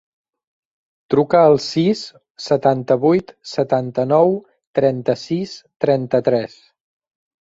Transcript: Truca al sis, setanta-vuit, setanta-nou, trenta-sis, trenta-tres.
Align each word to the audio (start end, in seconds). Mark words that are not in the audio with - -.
Truca 1.13 1.41
al 1.49 1.57
sis, 1.65 2.01
setanta-vuit, 2.47 3.35
setanta-nou, 3.53 4.35
trenta-sis, 4.81 5.55
trenta-tres. 5.87 6.57